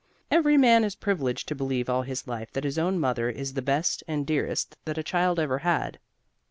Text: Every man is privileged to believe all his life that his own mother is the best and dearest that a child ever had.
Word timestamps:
Every 0.31 0.57
man 0.57 0.83
is 0.83 0.95
privileged 0.95 1.47
to 1.49 1.53
believe 1.53 1.87
all 1.87 2.01
his 2.01 2.27
life 2.27 2.51
that 2.53 2.63
his 2.63 2.79
own 2.79 2.99
mother 2.99 3.29
is 3.29 3.53
the 3.53 3.61
best 3.61 4.03
and 4.07 4.25
dearest 4.25 4.75
that 4.85 4.97
a 4.97 5.03
child 5.03 5.39
ever 5.39 5.59
had. 5.59 5.99